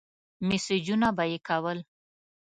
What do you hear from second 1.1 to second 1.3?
به